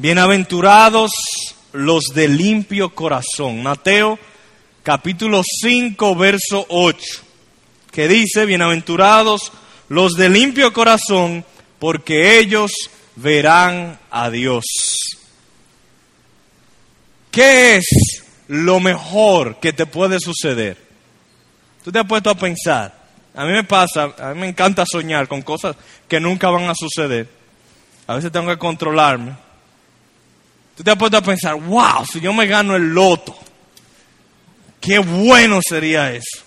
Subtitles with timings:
[0.00, 1.10] Bienaventurados
[1.72, 3.64] los de limpio corazón.
[3.64, 4.16] Mateo
[4.84, 7.04] capítulo 5, verso 8,
[7.90, 9.50] que dice, bienaventurados
[9.88, 11.44] los de limpio corazón,
[11.80, 12.70] porque ellos
[13.16, 14.64] verán a Dios.
[17.32, 20.76] ¿Qué es lo mejor que te puede suceder?
[21.82, 22.96] Tú te has puesto a pensar.
[23.34, 25.74] A mí me pasa, a mí me encanta soñar con cosas
[26.06, 27.28] que nunca van a suceder.
[28.06, 29.47] A veces tengo que controlarme
[30.78, 33.36] Tú te has puesto a pensar, wow, si yo me gano el loto,
[34.80, 36.44] qué bueno sería eso.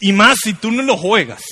[0.00, 1.42] Y más si tú no lo juegas.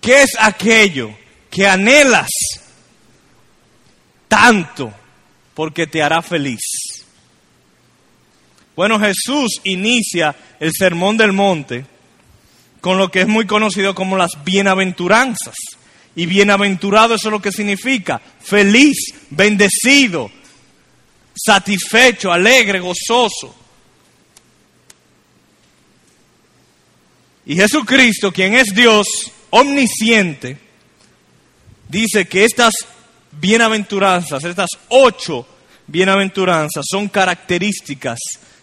[0.00, 1.16] ¿Qué es aquello
[1.48, 2.28] que anhelas
[4.26, 4.92] tanto
[5.54, 6.58] porque te hará feliz?
[8.74, 11.86] Bueno, Jesús inicia el sermón del monte
[12.80, 15.54] con lo que es muy conocido como las bienaventuranzas.
[16.14, 18.20] Y bienaventurado eso es lo que significa.
[18.40, 18.96] Feliz,
[19.30, 20.30] bendecido,
[21.34, 23.54] satisfecho, alegre, gozoso.
[27.46, 29.06] Y Jesucristo, quien es Dios
[29.50, 30.58] omnisciente,
[31.88, 32.74] dice que estas
[33.32, 35.46] bienaventuranzas, estas ocho
[35.86, 38.18] bienaventuranzas, son características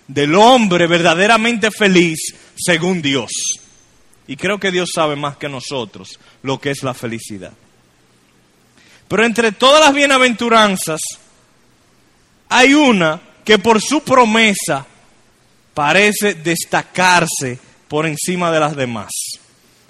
[0.07, 3.31] del hombre verdaderamente feliz según Dios.
[4.29, 7.51] Y creo que Dios sabe más que nosotros lo que es la felicidad.
[9.07, 11.01] Pero entre todas las bienaventuranzas,
[12.47, 14.85] hay una que por su promesa
[15.73, 19.09] parece destacarse por encima de las demás.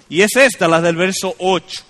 [0.08, 1.82] Y es esta, la del verso 8.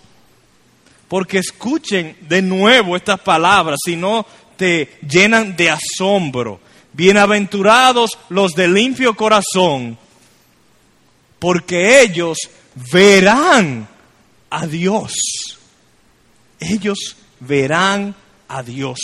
[1.07, 4.27] Porque escuchen de nuevo estas palabras, si no
[4.57, 6.59] te llenan de asombro.
[6.95, 9.97] Bienaventurados los de limpio corazón,
[11.41, 12.39] porque ellos
[12.93, 13.89] verán
[14.51, 15.13] a Dios.
[16.61, 18.15] Ellos verán
[18.47, 19.01] a Dios.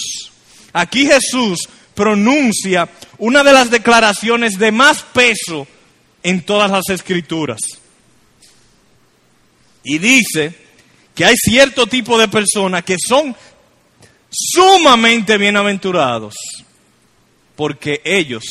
[0.73, 5.67] Aquí Jesús pronuncia una de las declaraciones de más peso
[6.23, 7.59] en todas las escrituras.
[9.83, 10.55] Y dice
[11.15, 13.35] que hay cierto tipo de personas que son
[14.31, 16.35] sumamente bienaventurados
[17.55, 18.45] porque ellos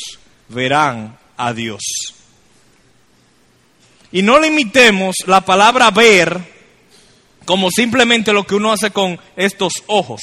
[0.50, 1.82] verán a Dios.
[4.12, 6.56] Y no limitemos la palabra ver
[7.46, 10.22] como simplemente lo que uno hace con estos ojos.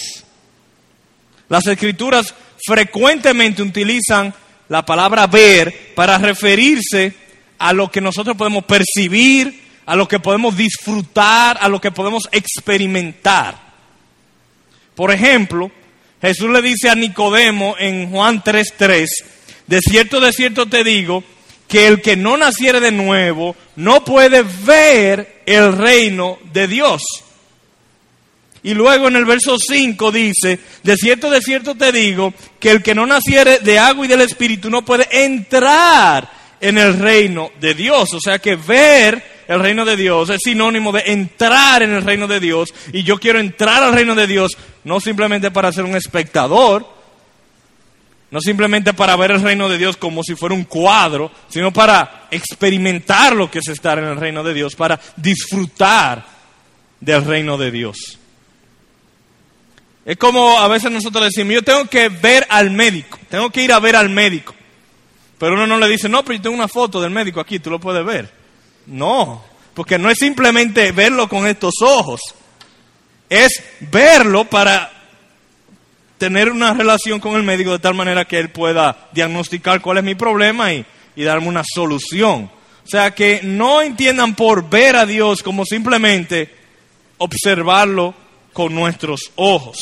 [1.48, 2.34] Las escrituras
[2.66, 4.34] frecuentemente utilizan
[4.68, 7.14] la palabra ver para referirse
[7.58, 12.28] a lo que nosotros podemos percibir, a lo que podemos disfrutar, a lo que podemos
[12.32, 13.60] experimentar.
[14.94, 15.70] Por ejemplo,
[16.20, 19.06] Jesús le dice a Nicodemo en Juan 3:3,
[19.66, 21.22] de cierto, de cierto te digo,
[21.72, 27.02] que el que no naciere de nuevo no puede ver el reino de Dios.
[28.62, 32.82] Y luego en el verso 5 dice, de cierto, de cierto te digo, que el
[32.82, 37.72] que no naciere de agua y del Espíritu no puede entrar en el reino de
[37.72, 38.12] Dios.
[38.12, 42.28] O sea que ver el reino de Dios es sinónimo de entrar en el reino
[42.28, 42.74] de Dios.
[42.92, 46.86] Y yo quiero entrar al reino de Dios no simplemente para ser un espectador,
[48.32, 52.28] no simplemente para ver el reino de Dios como si fuera un cuadro, sino para
[52.30, 56.24] experimentar lo que es estar en el reino de Dios, para disfrutar
[56.98, 58.18] del reino de Dios.
[60.06, 63.72] Es como a veces nosotros decimos, yo tengo que ver al médico, tengo que ir
[63.72, 64.54] a ver al médico.
[65.36, 67.68] Pero uno no le dice, no, pero yo tengo una foto del médico aquí, tú
[67.68, 68.32] lo puedes ver.
[68.86, 69.44] No,
[69.74, 72.20] porque no es simplemente verlo con estos ojos,
[73.28, 75.01] es verlo para
[76.22, 80.04] tener una relación con el médico de tal manera que él pueda diagnosticar cuál es
[80.04, 82.44] mi problema y, y darme una solución.
[82.44, 86.48] O sea, que no entiendan por ver a Dios como simplemente
[87.18, 88.14] observarlo
[88.52, 89.80] con nuestros ojos.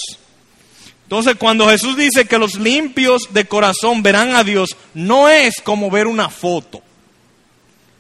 [1.03, 5.91] Entonces, cuando Jesús dice que los limpios de corazón verán a Dios, no es como
[5.91, 6.81] ver una foto.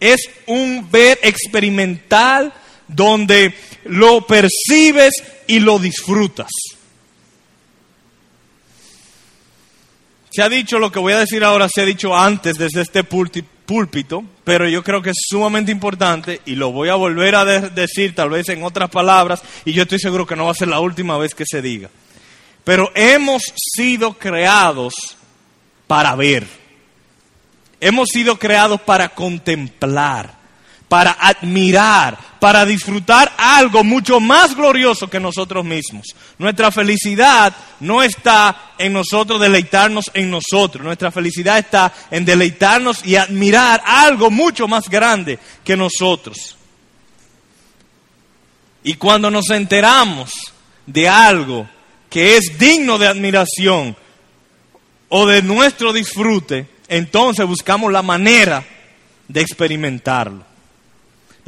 [0.00, 2.54] Es un ver experimental
[2.88, 3.52] donde
[3.84, 5.12] lo percibes
[5.46, 6.48] y lo disfrutas.
[10.30, 13.02] Se ha dicho lo que voy a decir ahora, se ha dicho antes desde este
[13.02, 18.14] púlpito, pero yo creo que es sumamente importante y lo voy a volver a decir
[18.14, 20.80] tal vez en otras palabras y yo estoy seguro que no va a ser la
[20.80, 21.90] última vez que se diga.
[22.62, 24.94] Pero hemos sido creados
[25.86, 26.46] para ver.
[27.80, 30.39] Hemos sido creados para contemplar
[30.90, 36.16] para admirar, para disfrutar algo mucho más glorioso que nosotros mismos.
[36.36, 43.14] Nuestra felicidad no está en nosotros deleitarnos en nosotros, nuestra felicidad está en deleitarnos y
[43.14, 46.56] admirar algo mucho más grande que nosotros.
[48.82, 50.32] Y cuando nos enteramos
[50.86, 51.68] de algo
[52.08, 53.96] que es digno de admiración
[55.08, 58.64] o de nuestro disfrute, entonces buscamos la manera
[59.28, 60.49] de experimentarlo.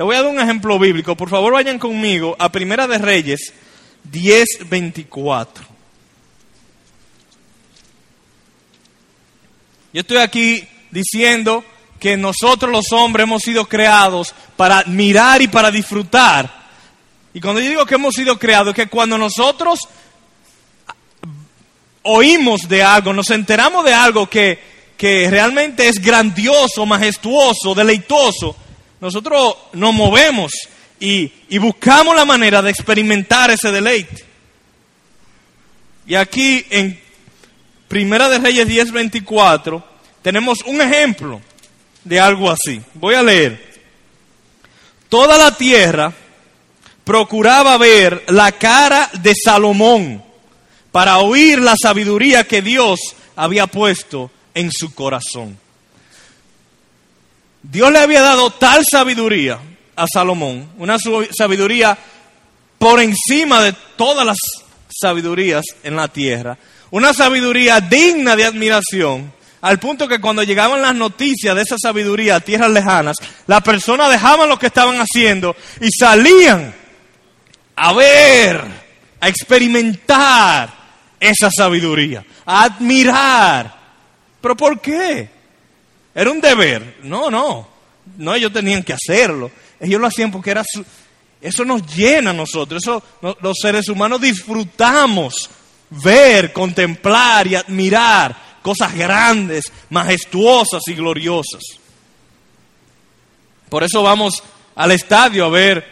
[0.03, 1.17] Le voy a dar un ejemplo bíblico.
[1.17, 3.53] Por favor, vayan conmigo a Primera de Reyes
[4.11, 5.65] 10:24.
[9.93, 11.65] Yo estoy aquí diciendo
[12.01, 16.53] que nosotros los hombres hemos sido creados para admirar y para disfrutar.
[17.33, 19.79] Y cuando yo digo que hemos sido creados, es que cuando nosotros
[22.03, 24.59] oímos de algo, nos enteramos de algo que,
[24.97, 28.57] que realmente es grandioso, majestuoso, deleitoso,
[29.03, 30.53] nosotros nos movemos
[31.01, 34.25] y, buscamos la manera de experimentar ese deleite.
[36.07, 37.01] Y aquí en
[37.89, 39.83] Primera de Reyes 10:24
[40.23, 41.41] tenemos un ejemplo
[42.05, 42.81] de algo así.
[42.95, 43.73] Voy a leer.
[45.09, 46.13] Toda la tierra
[47.03, 50.23] procuraba ver la cara de Salomón
[50.93, 53.01] para oír la sabiduría que Dios
[53.35, 55.59] había puesto en su corazón.
[57.63, 59.59] Dios le había dado tal sabiduría
[59.95, 61.97] a Salomón, una sabiduría
[62.79, 64.39] por encima de todas las
[64.89, 66.59] sabidurías en la tierra,
[66.91, 72.37] una sabiduría digna de admiración, al punto que cuando llegaban las noticias de esa sabiduría
[72.37, 73.17] a tierras lejanas,
[73.47, 76.75] las personas dejaban lo que estaban haciendo y salían
[77.77, 78.61] a ver,
[79.21, 80.69] a experimentar
[81.21, 83.73] esa sabiduría, a admirar.
[84.41, 85.42] ¿Pero por qué?
[86.15, 86.99] Era un deber.
[87.03, 87.69] No, no.
[88.17, 89.51] No, ellos tenían que hacerlo.
[89.81, 90.63] Ellos lo hacían porque era
[91.41, 92.83] eso nos llena a nosotros.
[92.83, 93.03] Eso
[93.41, 95.51] los seres humanos disfrutamos
[95.91, 101.63] ver, contemplar y admirar cosas grandes, majestuosas y gloriosas.
[103.69, 104.43] Por eso vamos
[104.77, 105.85] al estadio a ver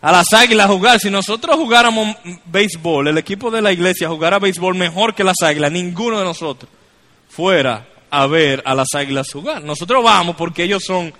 [0.00, 1.00] a las águilas jugar.
[1.00, 5.72] Si nosotros jugáramos béisbol, el equipo de la iglesia jugara béisbol mejor que las águilas,
[5.72, 6.70] ninguno de nosotros
[7.28, 9.64] fuera a ver a las águilas jugar.
[9.64, 11.12] Nosotros vamos porque ellos son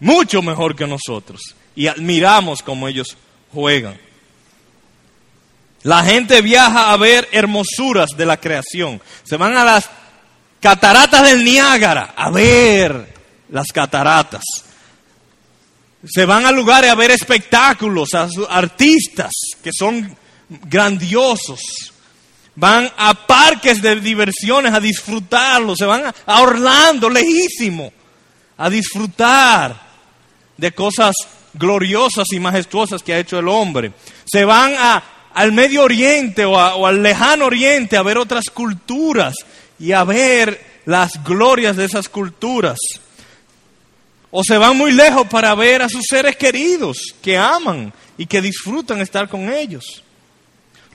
[0.00, 3.18] mucho mejor que nosotros y admiramos como ellos
[3.52, 4.00] juegan.
[5.82, 9.00] La gente viaja a ver hermosuras de la creación.
[9.24, 9.90] Se van a las
[10.58, 13.14] cataratas del Niágara a ver
[13.50, 14.42] las cataratas.
[16.02, 20.16] Se van a lugares a ver espectáculos, a artistas que son
[20.48, 21.60] grandiosos.
[22.56, 25.74] Van a parques de diversiones a disfrutarlo.
[25.76, 27.92] Se van a Orlando, lejísimo,
[28.56, 29.86] a disfrutar
[30.56, 31.14] de cosas
[31.52, 33.92] gloriosas y majestuosas que ha hecho el hombre.
[34.24, 35.02] Se van a
[35.36, 39.34] al Medio Oriente o, al lejano Oriente a ver otras culturas
[39.78, 42.78] y a ver las glorias de esas culturas.
[44.30, 48.40] O se van muy lejos para ver a sus seres queridos que aman y que
[48.40, 50.02] disfrutan estar con ellos.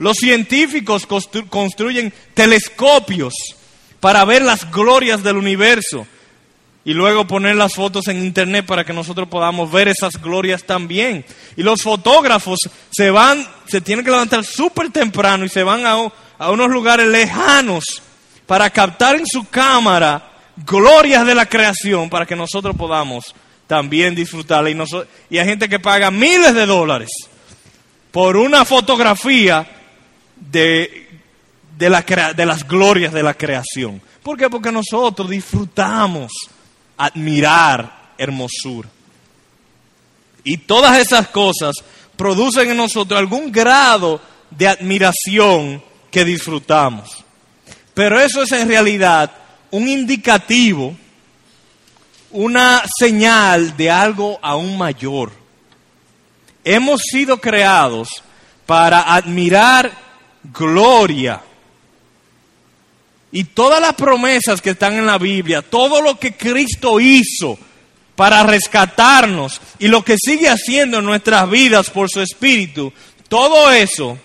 [0.02, 1.06] Los científicos
[1.48, 3.32] construyen telescopios
[4.00, 6.08] para ver las glorias del universo
[6.84, 11.24] y luego poner las fotos en internet para que nosotros podamos ver esas glorias también.
[11.56, 12.58] Y los fotógrafos
[12.90, 15.92] se van, se tienen que levantar súper temprano y se van a,
[16.36, 18.02] a, unos lugares lejanos
[18.44, 20.32] para captar en su cámara
[20.66, 23.36] glorias de la creación para que nosotros podamos
[23.68, 24.68] también disfrutarla.
[24.68, 24.76] Y,
[25.30, 27.10] y hay gente que paga miles de dólares
[28.10, 29.78] por una fotografía
[30.50, 31.08] de,
[31.76, 34.00] de, de las glorias de la creación.
[34.22, 34.48] ¿Por qué?
[34.48, 36.32] Porque nosotros disfrutamos
[36.96, 38.88] admirar hermosura.
[40.44, 41.76] Y todas esas cosas
[42.16, 44.20] producen en nosotros algún grado
[44.50, 47.24] de admiración que disfrutamos.
[47.94, 49.30] Pero eso es en realidad
[49.70, 50.94] un indicativo,
[52.30, 55.32] una señal de algo aún mayor.
[56.64, 58.08] Hemos sido creados
[58.66, 60.01] para admirar
[60.44, 61.40] gloria
[63.30, 67.58] y todas las promesas que están en la Biblia, todo lo que Cristo hizo
[68.14, 72.92] para rescatarnos y lo que sigue haciendo en nuestras vidas por su Espíritu,
[73.28, 74.18] todo eso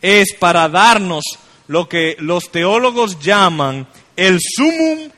[0.00, 1.24] es para darnos
[1.68, 5.10] lo que los teólogos llaman el sumum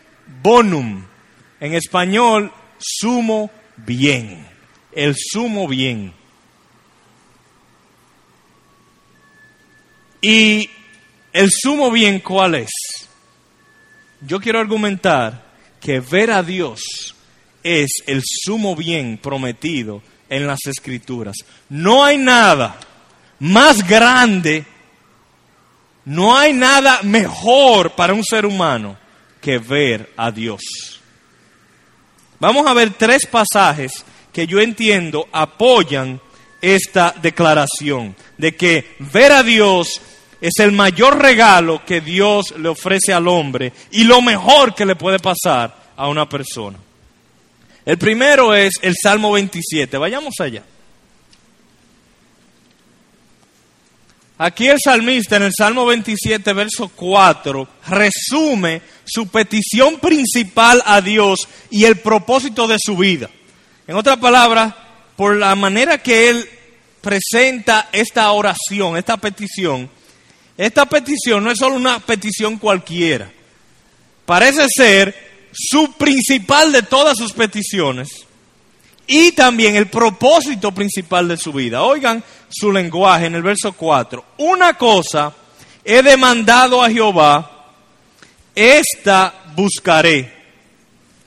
[0.43, 1.05] bonum.
[1.61, 4.47] En español, sumo bien.
[4.93, 6.13] El sumo bien.
[10.27, 10.71] Y
[11.33, 12.71] el sumo bien, ¿cuál es?
[14.27, 15.43] yo quiero argumentar
[15.81, 17.15] que ver a Dios
[17.63, 21.37] es el sumo bien prometido en las escrituras.
[21.69, 22.79] No hay nada
[23.39, 24.65] más grande,
[26.05, 28.97] no hay nada mejor para un ser humano
[29.41, 31.01] que ver a Dios.
[32.41, 36.21] Vamos a ver tres pasajes que yo entiendo apoyan
[36.61, 40.01] esta declaración de que ver a Dios
[40.45, 44.95] es el mayor regalo que Dios le ofrece al hombre y lo mejor que le
[44.95, 46.77] puede pasar a una persona.
[47.87, 49.97] El primero es el Salmo 27.
[49.97, 50.63] Vayamos allá.
[54.37, 61.49] Aquí el salmista en el Salmo 27, verso 4, resume su petición principal a Dios
[61.71, 63.31] y el propósito de su vida.
[63.87, 64.75] En otras palabras,
[65.17, 66.47] por la manera que él
[67.01, 69.89] presenta esta oración, esta petición,
[70.57, 73.31] esta petición no es solo una petición cualquiera.
[74.25, 75.15] Parece ser
[75.53, 78.09] su principal de todas sus peticiones
[79.07, 81.83] y también el propósito principal de su vida.
[81.83, 84.25] Oigan su lenguaje en el verso 4.
[84.39, 85.33] Una cosa
[85.85, 87.69] he demandado a Jehová,
[88.55, 90.33] esta buscaré,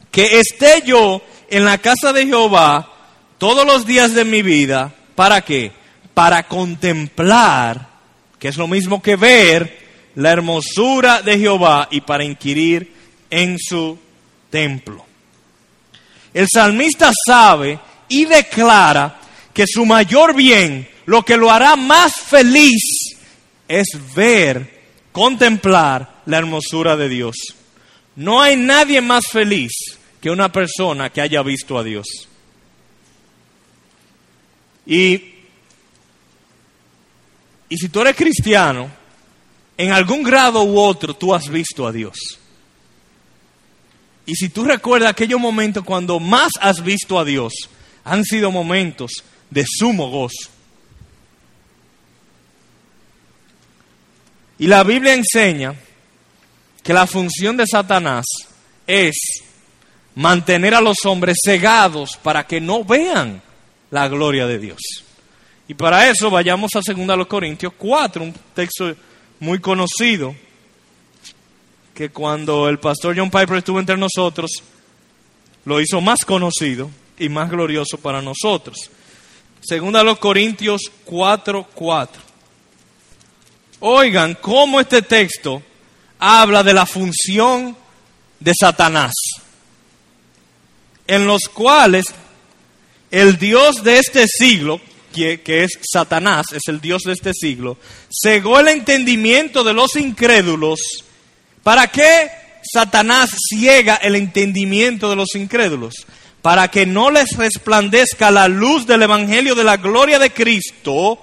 [0.10, 2.94] que esté yo en la casa de Jehová
[3.38, 4.94] todos los días de mi vida.
[5.16, 5.72] ¿Para qué?
[6.14, 7.87] Para contemplar
[8.40, 12.92] que es lo mismo que ver la hermosura de Jehová y para inquirir
[13.30, 13.98] en su
[14.50, 15.06] templo.
[16.34, 17.80] El salmista sabe
[18.10, 19.20] y declara
[19.54, 23.16] que su mayor bien, lo que lo hará más feliz,
[23.68, 27.36] es ver, contemplar la hermosura de Dios.
[28.16, 29.72] No hay nadie más feliz
[30.22, 32.28] que una persona que haya visto a Dios.
[34.86, 35.37] Y
[37.70, 38.90] y si tú eres cristiano,
[39.78, 42.18] en algún grado u otro tú has visto a Dios.
[44.26, 47.54] Y si tú recuerdas aquellos momentos cuando más has visto a Dios,
[48.04, 50.50] han sido momentos de sumo gozo.
[54.60, 55.76] Y la Biblia enseña
[56.84, 58.26] que la función de Satanás
[58.88, 59.44] es
[60.16, 63.42] mantener a los hombres cegados para que no vean
[63.92, 64.80] la gloria de Dios.
[65.68, 68.96] Y para eso vayamos a 2 Corintios 4, un texto
[69.40, 70.36] muy conocido,
[71.94, 74.52] que cuando el pastor John Piper estuvo entre nosotros,
[75.66, 78.90] lo hizo más conocido y más glorioso para nosotros.
[79.68, 82.22] 2 Corintios 4, 4.
[83.80, 85.62] Oigan cómo este texto
[86.20, 87.76] habla de la función
[88.40, 89.14] de Satanás,
[91.06, 92.06] en los cuales
[93.12, 94.80] el Dios de este siglo,
[95.18, 97.78] que, es Satanás, es el Dios de este siglo,
[98.12, 100.80] cegó el entendimiento de los incrédulos.
[101.64, 102.30] ¿Para qué
[102.62, 106.06] Satanás ciega el entendimiento de los incrédulos?
[106.42, 111.20] Para que no les resplandezca la luz del Evangelio de la gloria de Cristo,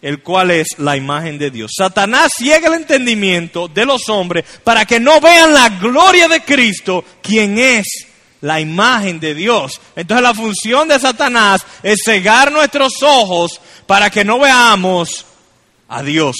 [0.00, 1.72] el cual es la imagen de Dios.
[1.76, 7.04] Satanás ciega el entendimiento de los hombres para que no vean la gloria de Cristo,
[7.22, 7.86] quien es
[8.42, 9.80] la imagen de Dios.
[9.96, 15.24] Entonces la función de Satanás es cegar nuestros ojos para que no veamos
[15.88, 16.36] a Dios.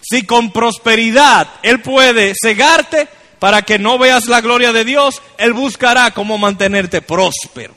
[0.00, 3.08] Si con prosperidad Él puede cegarte
[3.38, 7.74] para que no veas la gloria de Dios, Él buscará cómo mantenerte próspero.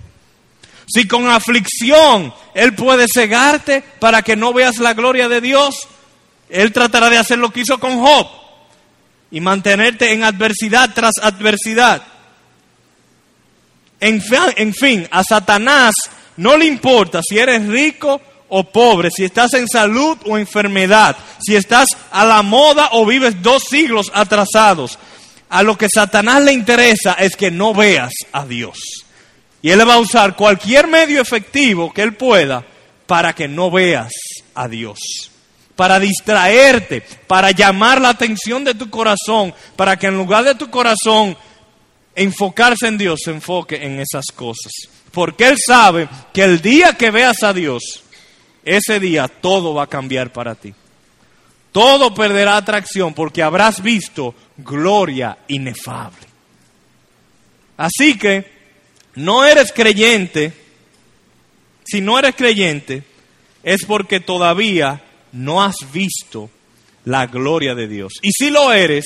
[0.87, 5.75] Si con aflicción Él puede cegarte para que no veas la gloria de Dios,
[6.49, 8.38] Él tratará de hacer lo que hizo con Job
[9.31, 12.01] y mantenerte en adversidad tras adversidad.
[13.99, 15.93] En, fin, a Satanás
[16.37, 21.55] no le importa si eres rico o pobre, si estás en salud o enfermedad, si
[21.55, 24.97] estás a la moda o vives dos siglos atrasados.
[25.49, 28.79] A lo que Satanás le interesa es que no veas a Dios.
[29.61, 32.63] Y él va a usar cualquier medio efectivo que él pueda
[33.05, 34.13] para que no veas
[34.53, 35.28] a Dios
[35.79, 40.69] para distraerte, para llamar la atención de tu corazón, para que en lugar de tu
[40.69, 41.37] corazón
[42.13, 44.73] enfocarse en Dios, se enfoque en esas cosas.
[45.13, 48.03] Porque Él sabe que el día que veas a Dios,
[48.65, 50.73] ese día todo va a cambiar para ti.
[51.71, 56.27] Todo perderá atracción porque habrás visto gloria inefable.
[57.77, 58.51] Así que
[59.15, 60.51] no eres creyente.
[61.85, 63.03] Si no eres creyente,
[63.63, 66.49] es porque todavía no has visto
[67.05, 68.13] la gloria de Dios.
[68.21, 69.05] Y si lo eres,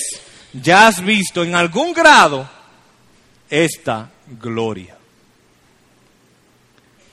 [0.53, 2.49] ya has visto en algún grado
[3.49, 4.97] esta gloria.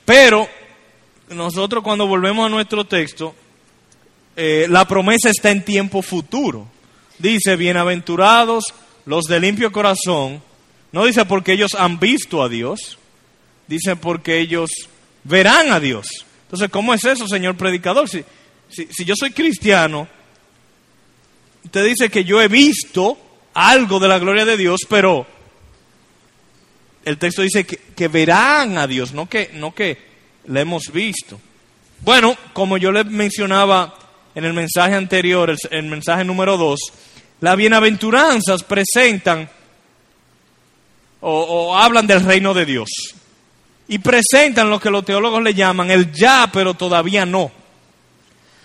[0.05, 0.47] Pero
[1.29, 3.35] nosotros cuando volvemos a nuestro texto,
[4.35, 6.67] eh, la promesa está en tiempo futuro.
[7.19, 8.65] Dice, bienaventurados
[9.05, 10.41] los de limpio corazón.
[10.91, 12.97] No dice porque ellos han visto a Dios,
[13.67, 14.69] dice porque ellos
[15.23, 16.07] verán a Dios.
[16.43, 18.09] Entonces, ¿cómo es eso, señor predicador?
[18.71, 20.07] Si, yo soy cristiano,
[21.63, 23.17] usted dice que yo he visto
[23.53, 25.25] algo de la gloria de Dios, pero
[27.05, 29.97] el texto dice que, verán a Dios, no que, no que
[30.47, 31.39] le hemos visto.
[32.01, 33.93] Bueno, como yo les mencionaba
[34.33, 36.79] en el mensaje anterior, el, el mensaje número 2,
[37.41, 39.49] las bienaventuranzas presentan
[41.21, 42.89] o, hablan del reino de Dios.
[43.87, 47.51] Y presentan lo que los teólogos le llaman el ya, pero todavía no.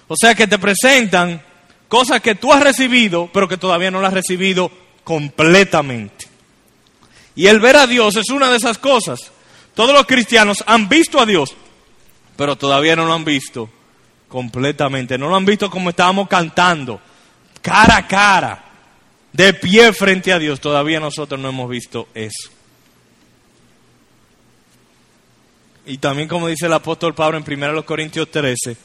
[0.08, 1.42] O sea que te presentan
[1.88, 4.70] cosas que tú has recibido, pero que todavía no las has recibido
[5.04, 6.26] completamente.
[7.34, 9.30] Y el ver a Dios es una de esas cosas.
[9.75, 11.54] Todos los cristianos han visto a Dios,
[12.36, 13.68] pero todavía no lo han visto
[14.28, 15.18] completamente.
[15.18, 17.00] No lo han visto como estábamos cantando,
[17.60, 18.64] cara a cara
[19.32, 20.60] de pie frente a Dios.
[20.60, 22.50] Todavía nosotros no hemos visto eso.
[25.84, 28.76] Y también como dice el apóstol Pablo en 1 Corintios 13,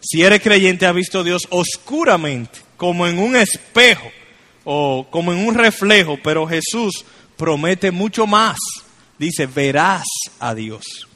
[0.00, 4.10] si eres creyente has visto a Dios oscuramente, como en un espejo
[4.64, 7.04] o como en un reflejo, pero Jesús
[7.36, 8.58] promete mucho más.
[9.18, 10.06] Dice, verás
[10.38, 11.06] a Dios.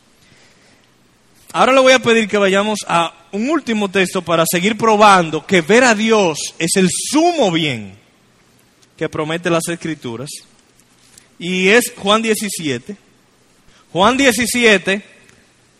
[1.53, 5.61] Ahora le voy a pedir que vayamos a un último texto para seguir probando que
[5.61, 7.97] ver a Dios es el sumo bien
[8.97, 10.31] que promete las escrituras.
[11.39, 12.97] Y es Juan 17.
[13.93, 15.03] Juan 17,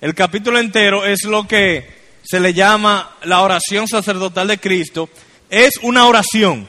[0.01, 5.09] el capítulo entero es lo que se le llama la oración sacerdotal de Cristo.
[5.51, 6.67] Es una oración.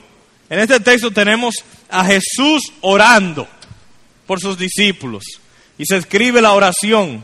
[0.49, 1.55] En este texto tenemos
[1.89, 3.47] a Jesús orando
[4.27, 5.23] por sus discípulos.
[5.77, 7.23] Y se escribe la oración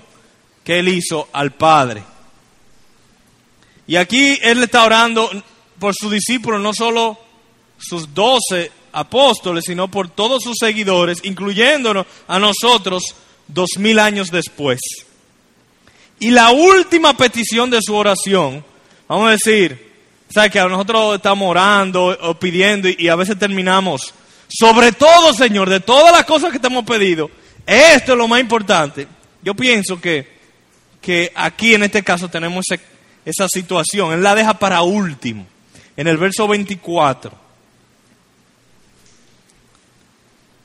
[0.63, 2.03] que él hizo al Padre.
[3.87, 5.29] Y aquí él está orando
[5.79, 7.19] por sus discípulos, no solo
[7.77, 13.03] sus doce apóstoles, sino por todos sus seguidores, incluyéndonos a nosotros
[13.47, 14.79] dos mil años después.
[16.21, 18.63] Y la última petición de su oración,
[19.07, 19.91] vamos a decir,
[20.29, 24.13] ¿sabe que nosotros estamos orando o pidiendo y, a veces terminamos,
[24.47, 27.31] sobre todo, Señor, de todas las cosas que te hemos pedido,
[27.65, 29.07] esto es lo más importante.
[29.41, 30.27] Yo pienso que,
[31.01, 32.65] que aquí en este caso tenemos
[33.25, 34.13] esa situación.
[34.13, 35.47] Él la deja para último,
[35.97, 37.41] en el verso 24.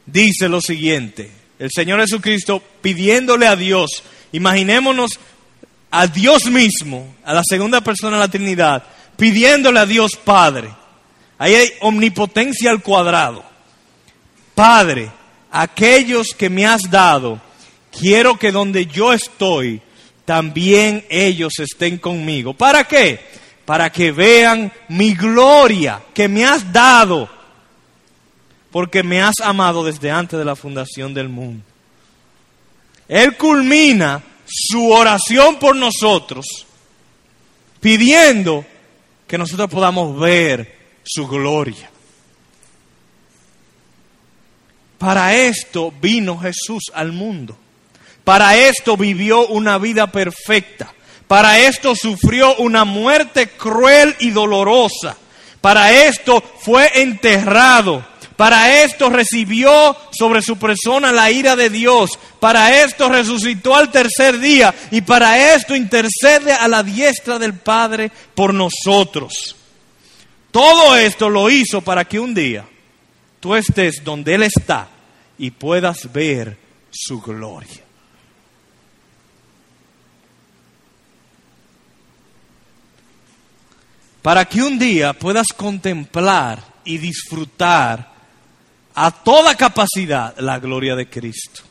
[0.04, 4.02] dice lo siguiente, el Señor Jesucristo pidiéndole a Dios,
[4.32, 5.18] imaginémonos
[5.90, 8.82] a Dios mismo, a la segunda persona de la Trinidad,
[9.16, 10.70] pidiéndole a Dios Padre.
[11.38, 13.44] Ahí hay omnipotencia al cuadrado.
[14.54, 15.10] Padre,
[15.50, 17.40] aquellos que me has dado,
[17.96, 19.80] quiero que donde yo estoy,
[20.24, 22.54] también ellos estén conmigo.
[22.54, 23.20] ¿Para qué?
[23.64, 27.36] Para que vean mi gloria que me has dado
[28.76, 31.64] porque me has amado desde antes de la fundación del mundo.
[33.08, 36.66] Él culmina su oración por nosotros
[37.80, 38.64] pidiendo
[39.26, 41.90] que nosotros podamos ver su gloria.
[44.98, 47.56] Para esto vino Jesús al mundo.
[48.24, 50.92] Para esto vivió una vida perfecta.
[51.28, 55.16] Para esto sufrió una muerte cruel y dolorosa.
[55.60, 58.04] Para esto fue enterrado
[58.36, 62.18] para esto recibió sobre su persona la ira de Dios.
[62.38, 64.74] Para esto resucitó al tercer día.
[64.90, 69.56] Y para esto intercede a la diestra del Padre por nosotros.
[70.50, 72.66] Todo esto lo hizo para que un día
[73.40, 74.88] tú estés donde Él está
[75.38, 76.58] y puedas ver
[76.90, 77.84] su gloria.
[84.20, 88.15] Para que un día puedas contemplar y disfrutar
[88.96, 91.62] a toda capacidad la gloria de Cristo.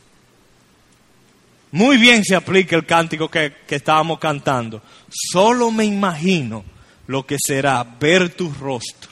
[1.72, 4.80] Muy bien se aplica el cántico que, estábamos cantando.
[5.10, 6.64] Solo me imagino
[7.08, 9.10] lo que será ver tu rostro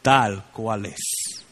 [0.00, 1.44] tal cual es.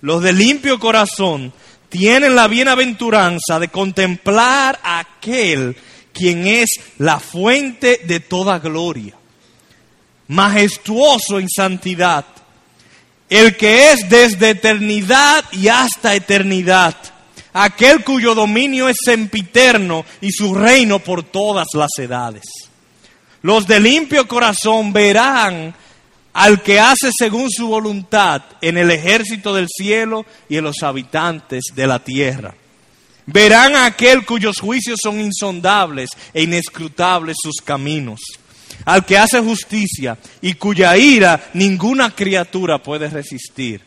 [0.00, 1.52] Los de limpio corazón
[1.88, 5.76] tienen la bienaventuranza de contemplar a aquel
[6.12, 9.14] quien es la fuente de toda gloria,
[10.26, 12.26] majestuoso en santidad
[13.32, 16.94] el que es desde eternidad y hasta eternidad,
[17.54, 22.42] aquel cuyo dominio es sempiterno y su reino por todas las edades.
[23.40, 25.74] Los de limpio corazón verán
[26.34, 31.64] al que hace según su voluntad en el ejército del cielo y en los habitantes
[31.74, 32.54] de la tierra.
[33.24, 38.20] Verán a aquel cuyos juicios son insondables e inescrutables sus caminos
[38.84, 43.80] al que hace justicia y cuya ira ninguna criatura puede resistir.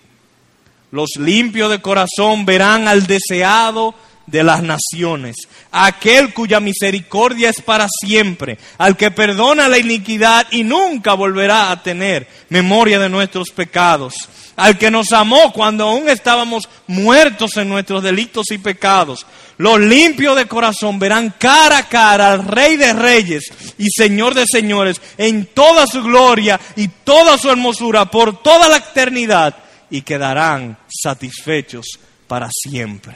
[0.91, 3.95] Los limpios de corazón verán al deseado
[4.27, 5.35] de las naciones,
[5.71, 11.83] aquel cuya misericordia es para siempre, al que perdona la iniquidad y nunca volverá a
[11.83, 14.15] tener memoria de nuestros pecados,
[14.55, 19.25] al que nos amó cuando aún estábamos muertos en nuestros delitos y pecados.
[19.57, 23.45] Los limpios de corazón verán cara a cara al Rey de Reyes
[23.77, 28.77] y Señor de Señores en toda su gloria y toda su hermosura por toda la
[28.77, 29.55] eternidad
[29.89, 31.85] y quedarán satisfechos
[32.27, 33.15] para siempre.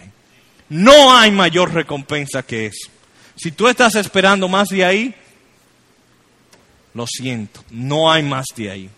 [0.69, 2.89] No hay mayor recompensa que eso.
[3.36, 5.15] Si tú estás esperando más de ahí,
[6.93, 8.89] lo siento, no hay más de ahí.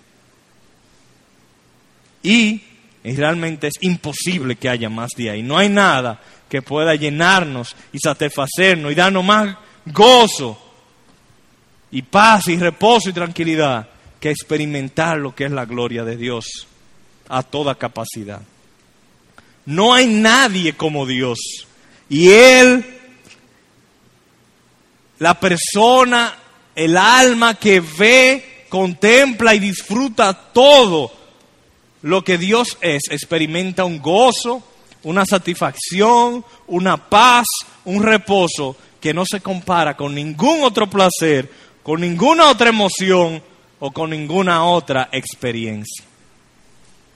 [2.23, 2.62] Y,
[3.03, 5.41] realmente es imposible que haya más de ahí.
[5.41, 9.55] No hay nada que pueda llenarnos y satisfacernos y darnos más
[9.86, 10.57] gozo
[11.91, 13.88] y paz y reposo y tranquilidad
[14.19, 16.67] que experimentar lo que es la gloria de Dios
[17.27, 18.41] a toda capacidad.
[19.65, 21.39] No hay nadie como Dios.
[22.10, 22.86] Y Él,
[25.19, 26.36] la persona,
[26.75, 31.20] el alma que ve, contempla y disfruta todo
[32.01, 34.63] lo que Dios es, experimenta un gozo,
[35.03, 37.47] una satisfacción, una paz,
[37.85, 41.51] un reposo que no se compara con ningún otro placer,
[41.83, 43.41] con ninguna otra emoción
[43.79, 46.05] o con ninguna otra experiencia.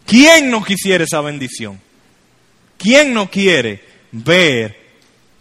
[0.05, 1.79] ¿Quién no quisiera esa bendición?
[2.77, 4.79] ¿Quién no quiere ver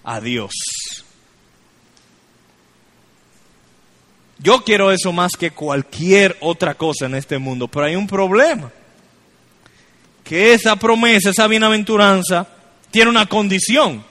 [0.04, 0.52] a Dios?
[4.38, 8.70] Yo quiero eso más que cualquier otra cosa en este mundo, pero hay un problema.
[10.25, 12.49] Que esa promesa, esa bienaventuranza,
[12.91, 14.05] tiene una condición.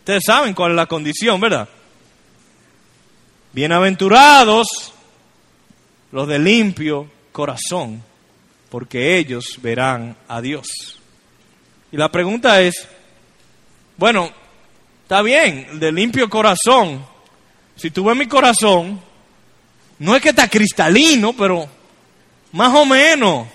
[0.00, 1.68] Ustedes saben cuál es la condición, ¿verdad?
[3.52, 4.92] Bienaventurados
[6.12, 8.02] los de limpio corazón,
[8.68, 10.98] porque ellos verán a Dios.
[11.92, 12.86] Y la pregunta es,
[13.96, 14.30] bueno,
[15.02, 17.04] está bien, de limpio corazón.
[17.76, 19.00] Si tú ves mi corazón,
[19.98, 21.68] no es que está cristalino, pero
[22.52, 23.46] más o menos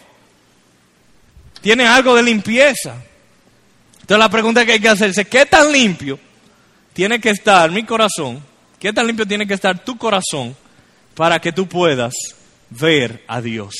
[1.66, 2.94] tiene algo de limpieza.
[3.94, 6.20] Entonces la pregunta que hay que hacerse, ¿qué tan limpio
[6.94, 8.40] tiene que estar mi corazón?
[8.78, 10.56] ¿Qué tan limpio tiene que estar tu corazón
[11.16, 12.14] para que tú puedas
[12.70, 13.74] ver a Dios?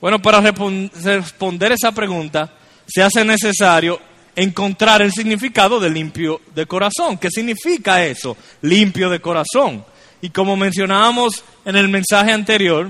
[0.00, 2.52] Bueno, para responder esa pregunta
[2.88, 4.00] se hace necesario
[4.34, 7.18] encontrar el significado de limpio de corazón.
[7.18, 8.36] ¿Qué significa eso?
[8.62, 9.84] Limpio de corazón.
[10.20, 12.88] Y como mencionábamos en el mensaje anterior,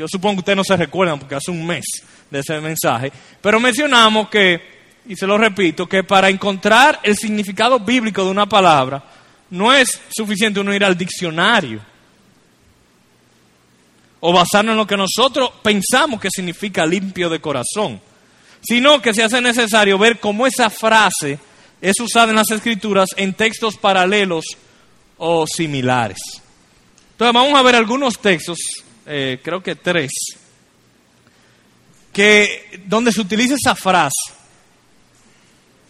[0.00, 1.84] yo supongo que ustedes no se recuerdan porque hace un mes
[2.30, 4.58] de ese mensaje, pero mencionamos que,
[5.06, 9.04] y se lo repito, que para encontrar el significado bíblico de una palabra,
[9.50, 11.82] no es suficiente uno ir al diccionario
[14.20, 18.00] o basarnos en lo que nosotros pensamos que significa limpio de corazón,
[18.62, 21.38] sino que se hace necesario ver cómo esa frase
[21.82, 24.46] es usada en las escrituras en textos paralelos
[25.18, 26.18] o similares.
[27.12, 28.56] Entonces vamos a ver algunos textos,
[29.12, 30.12] eh, creo que tres,
[32.12, 34.32] que donde se utiliza esa frase.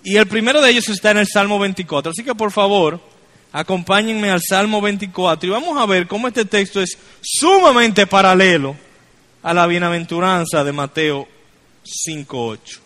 [0.02, 2.12] Y el primero de ellos está en el Salmo 24.
[2.12, 2.98] Así que por favor,
[3.52, 8.74] acompáñenme al Salmo 24 y vamos a ver cómo este texto es sumamente paralelo
[9.42, 11.28] a la bienaventuranza de Mateo
[11.84, 12.78] 5.8.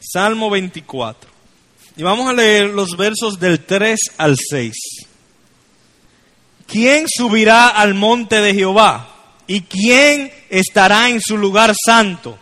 [0.00, 1.30] Salmo 24.
[1.96, 5.03] Y vamos a leer los versos del 3 al 6.
[6.74, 9.08] ¿Quién subirá al monte de Jehová?
[9.46, 12.36] ¿Y quién estará en su lugar santo?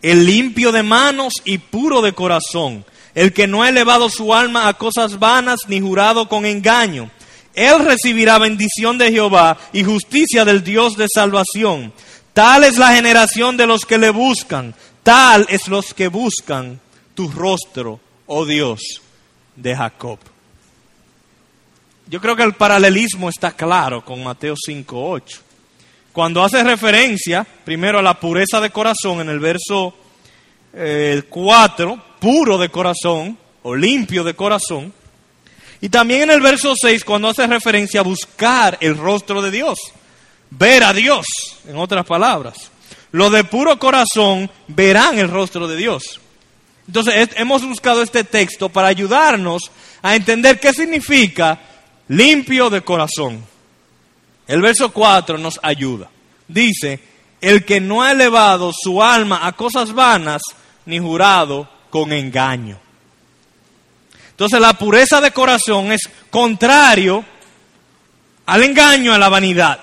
[0.00, 4.66] El limpio de manos y puro de corazón el que no ha elevado su alma
[4.66, 7.10] a cosas vanas ni jurado con engaño.
[7.52, 11.92] Él recibirá bendición de Jehová y justicia del Dios de salvación.
[12.32, 16.80] Tal es la generación de los que le buscan, tal es los que buscan
[17.14, 18.80] tu rostro, oh Dios
[19.54, 20.18] de Jacob.
[22.10, 25.38] Yo creo que el paralelismo está claro con Mateo 5.8.
[26.12, 29.94] Cuando hace referencia primero a la pureza de corazón en el verso
[30.72, 34.92] 4, eh, puro de corazón o limpio de corazón.
[35.80, 39.78] Y también en el verso 6, cuando hace referencia a buscar el rostro de Dios,
[40.50, 41.26] ver a Dios,
[41.68, 42.72] en otras palabras.
[43.12, 46.20] Los de puro corazón verán el rostro de Dios.
[46.88, 49.70] Entonces hemos buscado este texto para ayudarnos
[50.02, 51.60] a entender qué significa
[52.10, 53.44] limpio de corazón.
[54.46, 56.10] El verso 4 nos ayuda.
[56.48, 57.00] Dice,
[57.40, 60.42] el que no ha elevado su alma a cosas vanas,
[60.86, 62.78] ni jurado con engaño.
[64.30, 67.24] Entonces la pureza de corazón es contrario
[68.46, 69.78] al engaño, a la vanidad.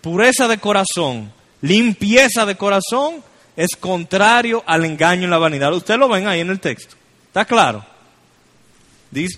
[0.00, 3.22] Pureza de corazón, limpieza de corazón
[3.56, 5.72] es contrario al engaño y la vanidad.
[5.72, 6.96] Usted lo ven ahí en el texto.
[7.28, 7.93] ¿Está claro?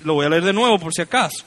[0.05, 1.45] Lo voy a leer de nuevo por si acaso.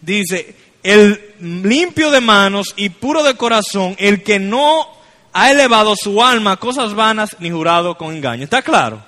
[0.00, 4.86] Dice, el limpio de manos y puro de corazón, el que no
[5.32, 8.44] ha elevado su alma a cosas vanas ni jurado con engaño.
[8.44, 9.02] ¿Está claro?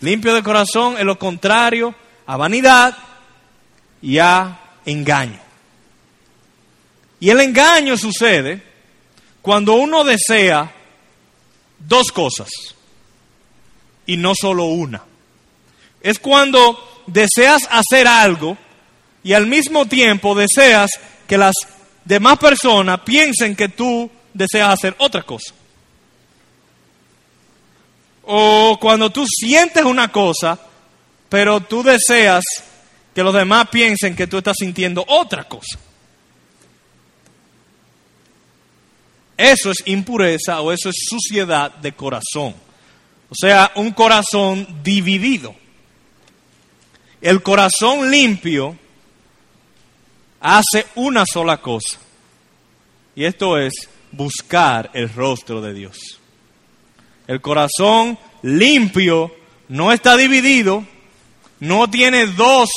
[0.00, 1.94] Limpio de corazón es lo contrario
[2.26, 2.96] a vanidad
[4.00, 5.40] y a engaño.
[7.20, 8.62] Y el engaño sucede
[9.40, 10.72] cuando uno desea
[11.78, 12.50] dos cosas
[14.06, 15.02] y no solo una.
[16.00, 18.56] Es cuando deseas hacer algo
[19.22, 20.90] y al mismo tiempo deseas
[21.26, 21.54] que las
[22.04, 25.54] demás personas piensen que tú deseas hacer otra cosa.
[28.24, 30.58] O cuando tú sientes una cosa,
[31.28, 32.44] pero tú deseas
[33.14, 35.78] que los demás piensen que tú estás sintiendo otra cosa.
[39.36, 42.54] Eso es impureza o eso es suciedad de corazón.
[43.28, 45.54] O sea, un corazón dividido.
[47.22, 48.76] El corazón limpio
[50.40, 51.98] hace una sola cosa.
[53.14, 56.18] Y esto es buscar el rostro de Dios.
[57.28, 59.32] El corazón limpio
[59.68, 60.84] no está dividido,
[61.60, 62.68] no tiene dos,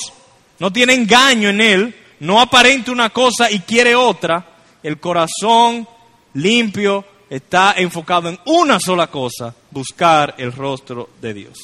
[0.60, 4.46] no tiene engaño en él, no aparenta una cosa y quiere otra.
[4.84, 5.88] El corazón
[6.36, 11.58] limpio está enfocado en una sola cosa, buscar el rostro de Dios.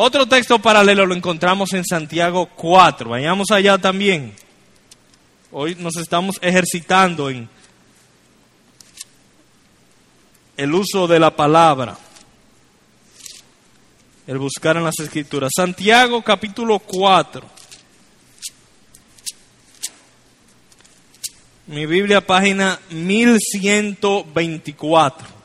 [0.00, 3.10] Otro texto paralelo lo encontramos en Santiago 4.
[3.10, 4.32] Vayamos allá también.
[5.50, 7.48] Hoy nos estamos ejercitando en
[10.56, 11.98] el uso de la palabra,
[14.28, 15.50] el buscar en las escrituras.
[15.52, 17.44] Santiago capítulo 4.
[21.66, 25.37] Mi Biblia, página 1124.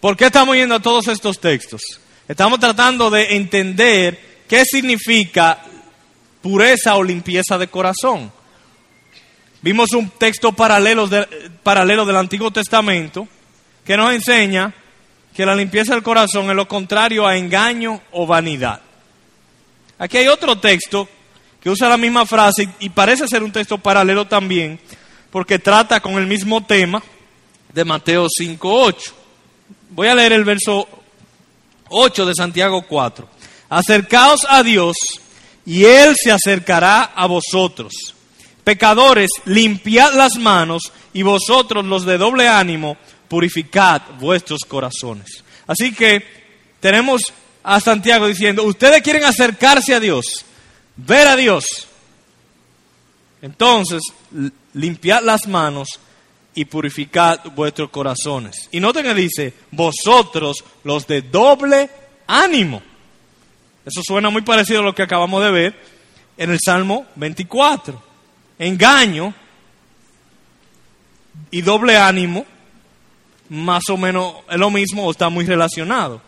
[0.00, 1.82] ¿Por qué estamos yendo a todos estos textos?
[2.26, 5.62] Estamos tratando de entender qué significa
[6.40, 8.32] pureza o limpieza de corazón.
[9.60, 11.06] Vimos un texto paralelo,
[11.62, 13.28] paralelo del Antiguo Testamento
[13.84, 14.72] que nos enseña
[15.34, 18.80] que la limpieza del corazón es lo contrario a engaño o vanidad.
[19.98, 21.06] Aquí hay otro texto
[21.60, 24.80] que usa la misma frase y parece ser un texto paralelo también,
[25.30, 27.02] porque trata con el mismo tema
[27.74, 29.19] de Mateo 5.8.
[29.90, 30.88] Voy a leer el verso
[31.88, 33.28] 8 de Santiago 4.
[33.68, 34.96] Acercaos a Dios
[35.66, 38.14] y Él se acercará a vosotros.
[38.62, 45.42] Pecadores, limpiad las manos y vosotros los de doble ánimo, purificad vuestros corazones.
[45.66, 46.24] Así que
[46.78, 47.22] tenemos
[47.64, 50.44] a Santiago diciendo, ustedes quieren acercarse a Dios,
[50.96, 51.64] ver a Dios.
[53.42, 54.02] Entonces,
[54.74, 55.98] limpiad las manos
[56.54, 58.68] y purificad vuestros corazones.
[58.72, 61.90] Y noten que dice, vosotros los de doble
[62.26, 62.82] ánimo.
[63.84, 65.80] Eso suena muy parecido a lo que acabamos de ver
[66.36, 68.02] en el Salmo 24.
[68.58, 69.34] Engaño
[71.50, 72.44] y doble ánimo,
[73.48, 76.22] más o menos es lo mismo o está muy relacionado.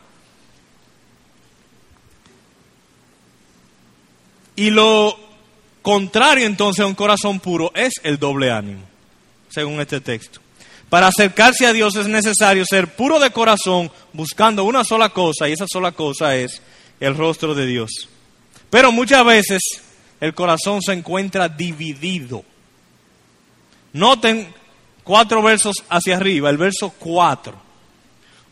[4.56, 5.18] Y lo
[5.80, 8.82] contrario entonces a un corazón puro es el doble ánimo,
[9.52, 10.40] según este texto.
[10.88, 15.52] Para acercarse a Dios es necesario ser puro de corazón, buscando una sola cosa, y
[15.52, 16.60] esa sola cosa es
[17.00, 18.08] el rostro de Dios.
[18.68, 19.60] Pero muchas veces
[20.20, 22.44] el corazón se encuentra dividido.
[23.92, 24.52] Noten
[25.02, 27.60] cuatro versos hacia arriba, el verso cuatro.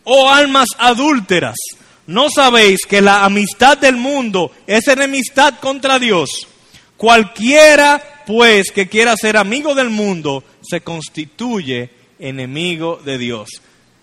[0.05, 1.57] Oh almas adúlteras,
[2.07, 6.49] ¿no sabéis que la amistad del mundo es enemistad contra Dios?
[7.01, 13.49] Cualquiera, pues, que quiera ser amigo del mundo, se constituye enemigo de Dios.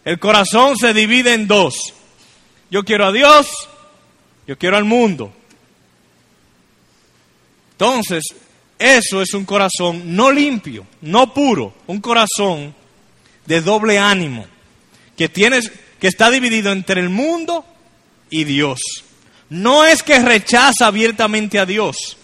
[0.04, 1.94] El corazón se divide en dos.
[2.72, 3.48] Yo quiero a Dios
[4.48, 5.32] yo quiero al mundo.
[7.74, 8.24] Entonces,
[8.80, 12.74] eso es un corazón no limpio, no puro, un corazón
[13.46, 14.46] de doble ánimo,
[15.18, 17.66] que, tienes, que está dividido entre el mundo
[18.30, 18.80] y Dios.
[19.50, 22.18] No es que rechaza abiertamente a Dios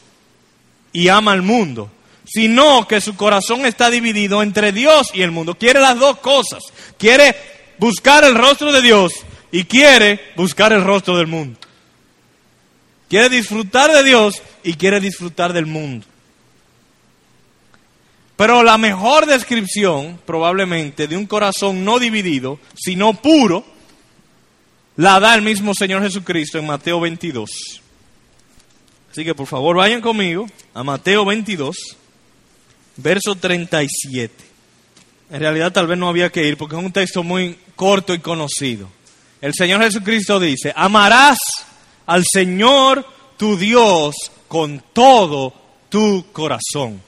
[0.94, 1.92] y ama al mundo,
[2.26, 5.56] sino que su corazón está dividido entre Dios y el mundo.
[5.56, 6.64] Quiere las dos cosas.
[6.98, 7.36] Quiere
[7.80, 9.14] buscar el rostro de Dios
[9.52, 11.60] y quiere buscar el rostro del mundo.
[13.10, 16.06] Quiere disfrutar de Dios y quiere disfrutar del mundo.
[18.36, 23.64] Pero la mejor descripción, probablemente, de un corazón no dividido, sino puro,
[24.96, 27.83] la da el mismo Señor Jesucristo en Mateo 22.
[29.14, 31.78] Así que por favor vayan conmigo a Mateo 22,
[32.98, 34.34] verso 37.
[35.30, 38.18] En realidad tal vez no había que ir porque es un texto muy corto y
[38.18, 38.90] conocido.
[39.40, 41.38] El Señor Jesucristo dice, amarás
[42.08, 43.06] al Señor
[43.38, 44.16] tu Dios
[44.48, 45.54] con todo
[45.90, 47.00] tu corazón.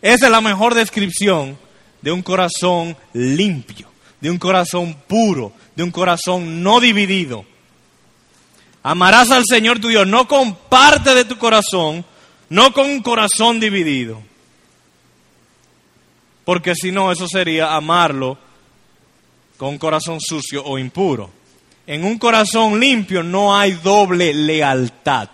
[0.00, 1.58] Esa es la mejor descripción
[2.00, 3.90] de un corazón limpio,
[4.22, 7.44] de un corazón puro, de un corazón no dividido.
[8.82, 12.04] Amarás al Señor tu Dios, no con parte de tu corazón,
[12.48, 14.20] no con un corazón dividido.
[16.44, 18.36] Porque si no, eso sería amarlo
[19.56, 21.30] con un corazón sucio o impuro.
[21.86, 25.28] En un corazón limpio no hay doble lealtad,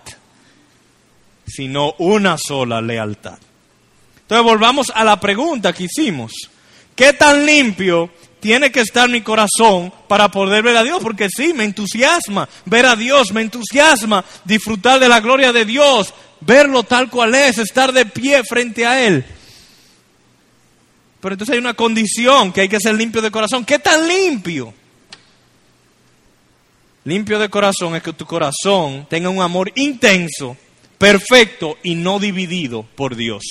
[1.47, 3.39] sino una sola lealtad.
[4.21, 6.33] Entonces volvamos a la pregunta que hicimos.
[6.95, 11.01] ¿Qué tan limpio tiene que estar mi corazón para poder ver a Dios?
[11.03, 16.14] Porque sí, me entusiasma ver a Dios, me entusiasma disfrutar de la gloria de Dios,
[16.40, 19.24] verlo tal cual es, estar de pie frente a Él.
[21.20, 23.64] Pero entonces hay una condición que hay que ser limpio de corazón.
[23.64, 24.72] ¿Qué tan limpio?
[27.05, 30.57] Limpio de corazón es que tu corazón tenga un amor intenso,
[30.98, 33.42] perfecto y no dividido por Dios.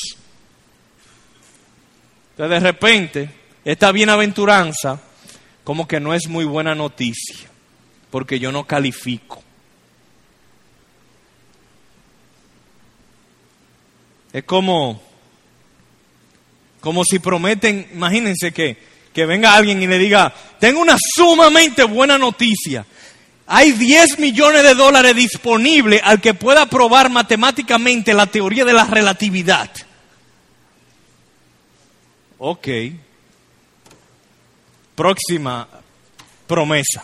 [2.31, 3.29] Entonces de repente,
[3.67, 5.01] esta bienaventuranza
[5.65, 7.49] como que no es muy buena noticia,
[8.09, 9.43] porque yo no califico.
[14.31, 15.01] Es como,
[16.79, 18.77] como si prometen, imagínense que,
[19.13, 22.85] que venga alguien y le diga, tengo una sumamente buena noticia.
[23.47, 28.85] Hay 10 millones de dólares disponibles al que pueda probar matemáticamente la teoría de la
[28.85, 29.69] relatividad.
[32.37, 32.67] Ok.
[34.97, 35.67] Próxima
[36.47, 37.03] promesa.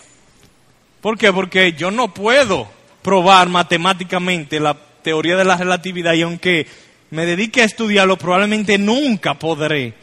[0.99, 1.31] ¿Por qué?
[1.31, 2.67] Porque yo no puedo
[3.03, 6.65] probar matemáticamente la teoría de la relatividad y aunque
[7.11, 9.93] me dedique a estudiarlo, probablemente nunca podré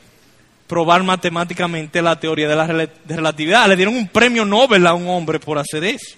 [0.69, 2.69] probar matemáticamente la teoría de la
[3.09, 3.69] relatividad.
[3.69, 6.15] Le dieron un premio Nobel a un hombre por hacer eso.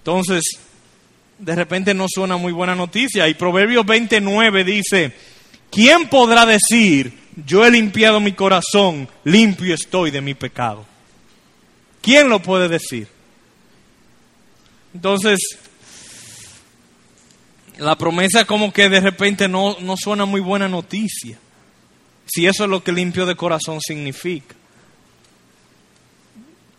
[0.00, 0.42] Entonces,
[1.38, 3.26] de repente no suena muy buena noticia.
[3.26, 5.12] Y Proverbios 29 dice,
[5.70, 10.86] ¿quién podrá decir, yo he limpiado mi corazón, limpio estoy de mi pecado?
[12.00, 13.08] ¿Quién lo puede decir?
[14.94, 15.38] Entonces,
[17.78, 21.38] la promesa como que de repente no, no suena muy buena noticia.
[22.26, 24.54] Si eso es lo que limpio de corazón significa.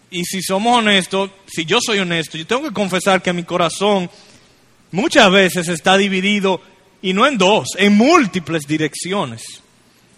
[0.10, 4.10] Y si somos honestos, si yo soy honesto, yo tengo que confesar que mi corazón
[4.92, 6.62] muchas veces está dividido,
[7.02, 9.62] y no en dos, en múltiples direcciones.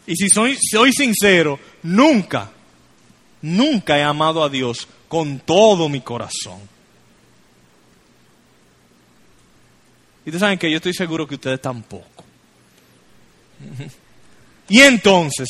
[0.10, 2.50] Y si soy, soy sincero, nunca,
[3.43, 6.60] nunca he amado a Dios con todo mi corazón.
[10.26, 12.24] Y ustedes saben que yo estoy seguro que ustedes tampoco.
[14.67, 15.48] Y entonces,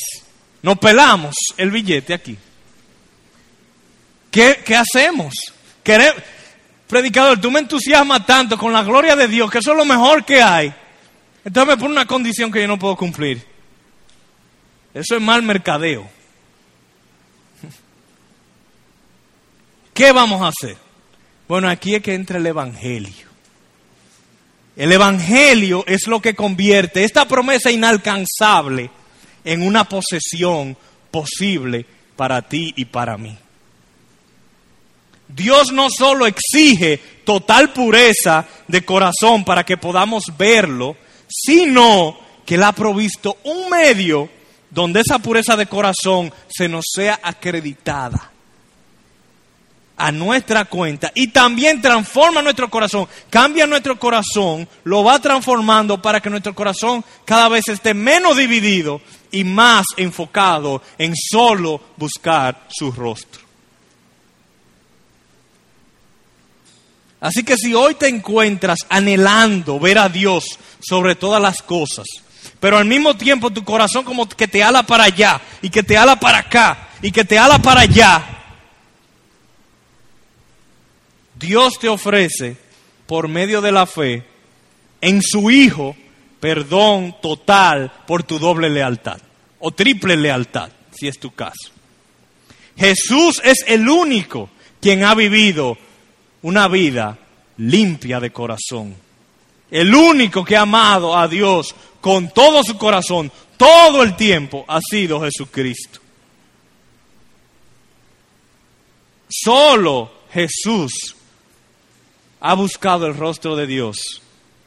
[0.60, 2.36] nos pelamos el billete aquí.
[4.30, 5.34] ¿Qué, hacemos?
[6.86, 10.22] predicador, tú me entusiasmas tanto con la gloria de Dios, que eso es lo mejor
[10.26, 10.70] que hay.
[11.46, 13.49] Entonces me pone una condición que yo no puedo cumplir.
[14.94, 16.08] Eso es mal mercadeo.
[19.94, 20.76] ¿Qué vamos a hacer?
[21.46, 23.28] Bueno, aquí es que entra el Evangelio.
[24.76, 28.90] El Evangelio es lo que convierte esta promesa inalcanzable
[29.44, 30.76] en una posesión
[31.10, 31.84] posible
[32.16, 33.36] para ti y para mí.
[35.28, 40.96] Dios no solo exige total pureza de corazón para que podamos verlo,
[41.28, 44.28] sino que Él ha provisto un medio
[44.70, 48.30] donde esa pureza de corazón se nos sea acreditada
[50.00, 56.20] a nuestra cuenta y también transforma nuestro corazón, cambia nuestro corazón, lo va transformando para
[56.20, 62.90] que nuestro corazón cada vez esté menos dividido y más enfocado en solo buscar su
[62.90, 63.42] rostro.
[67.20, 70.44] Así que si hoy te encuentras anhelando ver a Dios
[70.80, 72.06] sobre todas las cosas,
[72.60, 75.96] pero al mismo tiempo tu corazón como que te ala para allá y que te
[75.96, 78.22] ala para acá y que te ala para allá,
[81.38, 82.56] Dios te ofrece
[83.06, 84.24] por medio de la fe
[85.00, 85.96] en su Hijo
[86.38, 89.18] perdón total por tu doble lealtad
[89.58, 91.70] o triple lealtad, si es tu caso.
[92.76, 94.48] Jesús es el único
[94.80, 95.76] quien ha vivido
[96.42, 97.18] una vida
[97.58, 98.96] limpia de corazón.
[99.70, 104.80] El único que ha amado a Dios con todo su corazón, todo el tiempo, ha
[104.80, 106.00] sido Jesucristo.
[109.28, 111.14] Solo Jesús
[112.40, 114.22] ha buscado el rostro de Dios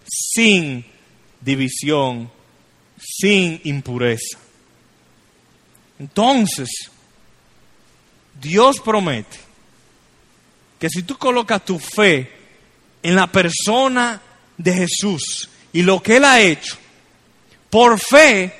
[0.05, 0.85] sin
[1.41, 2.31] división,
[2.97, 4.37] sin impureza.
[5.99, 6.69] Entonces,
[8.39, 9.37] Dios promete
[10.79, 12.31] que si tú colocas tu fe
[13.01, 14.21] en la persona
[14.57, 16.77] de Jesús y lo que Él ha hecho,
[17.69, 18.53] por fe,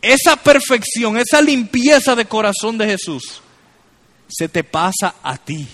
[0.00, 3.42] esa perfección, esa limpieza de corazón de Jesús,
[4.28, 5.66] se te pasa a ti.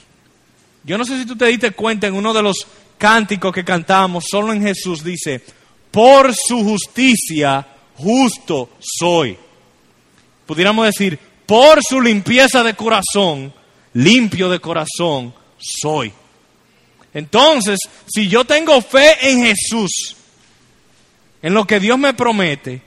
[0.83, 2.67] Yo no sé si tú te diste cuenta en uno de los
[2.99, 5.43] cánticos que cantamos, solo en Jesús dice,
[5.91, 9.37] por su justicia justo soy.
[10.47, 13.53] Pudiéramos decir, por su limpieza de corazón,
[13.95, 16.13] limpio de corazón soy.
[17.17, 20.15] Entonces, si yo tengo fe en Jesús,
[21.41, 22.83] en lo que Dios me promete,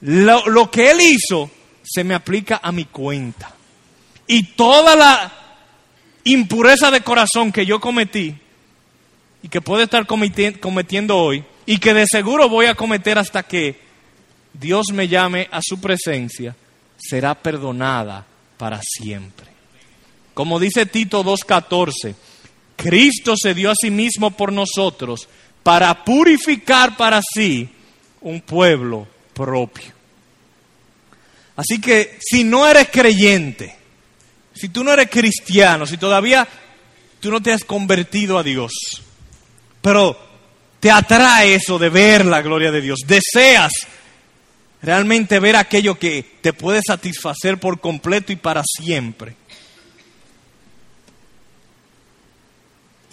[0.00, 1.48] lo, que Él hizo
[1.84, 3.54] se me aplica a mi cuenta.
[4.26, 5.32] Y toda la
[6.24, 8.34] impureza de corazón que yo cometí
[9.44, 13.78] y que puedo estar cometiendo hoy y que de seguro voy a cometer hasta que
[14.52, 16.56] Dios me llame a su presencia,
[16.96, 18.26] será perdonada
[18.58, 19.46] para siempre.
[20.34, 22.16] Como dice Tito 2.14,
[22.76, 25.28] Cristo se dio a sí mismo por nosotros
[25.62, 27.68] para purificar para sí
[28.20, 29.92] un pueblo propio.
[31.56, 33.76] Así que si no eres creyente,
[34.54, 36.46] si tú no eres cristiano, si todavía
[37.20, 38.72] tú no te has convertido a Dios,
[39.80, 40.18] pero
[40.80, 43.72] te atrae eso de ver la gloria de Dios, deseas
[44.82, 49.34] realmente ver aquello que te puede satisfacer por completo y para siempre.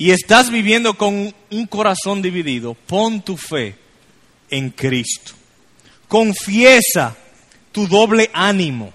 [0.01, 3.75] Y estás viviendo con un corazón dividido, pon tu fe
[4.49, 5.33] en Cristo.
[6.07, 7.15] Confiesa
[7.71, 8.91] tu doble ánimo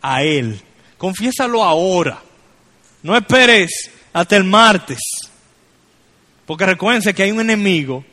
[0.00, 0.62] a Él.
[0.96, 2.22] Confiésalo ahora.
[3.02, 5.00] No esperes hasta el martes.
[6.46, 8.04] Porque recuérdense que hay un enemigo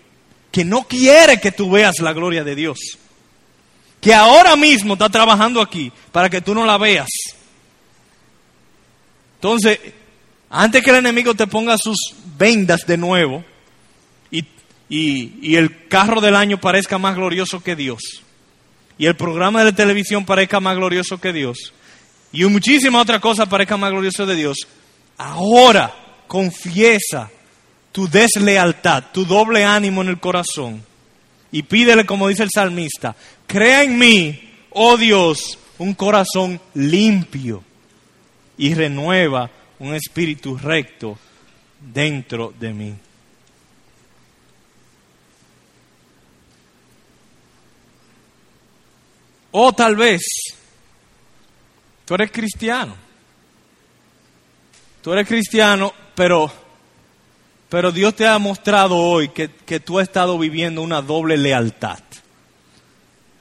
[0.51, 2.80] que no quiere que tú veas la gloria de Dios
[4.01, 7.09] que ahora mismo está trabajando aquí para que tú no la veas.
[9.36, 9.80] Entonces,
[10.50, 11.98] antes que el enemigo te ponga sus
[12.38, 13.43] vendas de nuevo
[14.32, 14.46] y,
[14.89, 18.02] y, el carro del año parezca más glorioso que Dios,
[18.98, 21.74] y el programa de televisión parezca más glorioso que Dios,
[22.32, 24.58] y muchísimas otras cosas parezcan más glorioso de Dios,
[25.18, 25.93] ahora
[26.28, 27.30] confiesa
[27.91, 30.84] tu deslealtad, tu doble ánimo en el corazón
[31.56, 33.16] y pídele, como dice el salmista,
[33.48, 34.41] crea en mí,
[34.72, 37.64] oh Dios, un corazón limpio
[38.58, 41.17] y renueva un espíritu recto
[41.80, 42.95] dentro de mí.
[49.51, 50.21] O tal vez
[52.03, 52.95] tú eres cristiano.
[55.01, 56.51] Tú eres cristiano, pero
[57.69, 59.49] pero Dios te ha mostrado hoy que,
[59.80, 61.99] tú has estado viviendo una doble lealtad.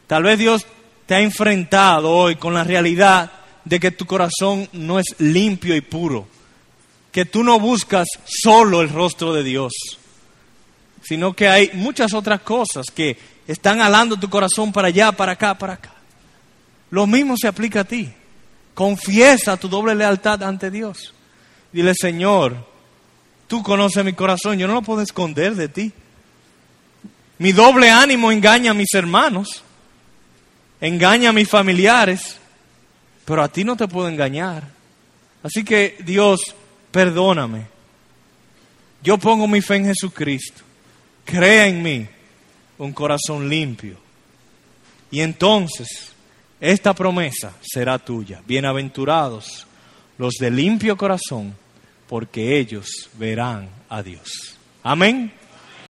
[0.06, 0.66] Tal vez Dios
[1.06, 3.30] te ha enfrentado hoy con la realidad
[3.64, 6.26] de que tu corazón no es limpio y puro,
[7.12, 9.72] que tú no buscas solo el rostro de Dios,
[11.02, 15.56] sino que hay muchas otras cosas que están alando tu corazón para allá, para acá,
[15.56, 15.92] para acá.
[16.90, 18.12] Lo mismo se aplica a ti.
[18.74, 21.12] Confiesa tu doble lealtad ante Dios.
[21.72, 22.56] Dile, Señor,
[23.46, 25.92] Tú conoces mi corazón, yo no lo puedo esconder de ti.
[27.38, 29.62] Mi doble ánimo engaña a mis hermanos,
[30.80, 32.38] engaña a mis familiares,
[33.24, 34.68] pero a ti no te puedo engañar.
[35.42, 36.54] Así que Dios,
[36.90, 37.66] perdóname.
[39.02, 40.62] Yo pongo mi fe en Jesucristo.
[41.24, 42.06] Crea en mí
[42.78, 43.96] un corazón limpio.
[45.10, 46.12] Y entonces
[46.60, 48.42] esta promesa será tuya.
[48.46, 49.66] Bienaventurados
[50.18, 51.54] los de limpio corazón
[52.08, 54.56] porque ellos verán a Dios.
[54.82, 55.32] Amén.